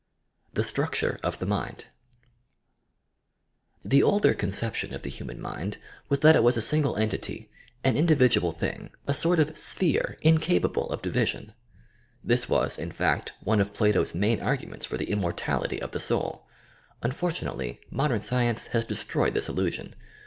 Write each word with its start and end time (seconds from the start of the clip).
TQE 0.55 0.65
STRUCTURE 0.65 1.19
OP 1.23 1.37
THE 1.37 1.45
UrND 1.45 1.85
The 3.85 4.01
older 4.01 4.33
conception 4.33 4.95
of 4.95 5.03
the 5.03 5.11
hnman 5.11 5.37
mind 5.37 5.77
was 6.09 6.21
that 6.21 6.35
it 6.35 6.41
was 6.41 6.57
a 6.57 6.59
.sinffle 6.59 6.97
entity, 6.97 7.51
an 7.83 7.95
individual 7.95 8.51
thing, 8.51 8.89
a 9.05 9.13
sort 9.13 9.39
of 9.39 9.55
"sphere" 9.55 10.17
incapable 10.23 10.89
of 10.89 11.03
division. 11.03 11.53
This 12.23 12.49
was, 12.49 12.79
in 12.79 12.91
fact, 12.91 13.33
one 13.41 13.59
of 13.61 13.75
Plato's 13.75 14.15
main 14.15 14.41
arguments 14.41 14.87
for 14.87 14.97
the 14.97 15.05
Immortality 15.11 15.79
of 15.79 15.91
the 15.91 15.99
Soul. 15.99 16.47
Unfortunately 17.03 17.79
modern 17.91 18.21
science 18.21 18.65
has 18.73 18.85
destroyed 18.85 19.35
this 19.35 19.49
illusion. 19.49 19.93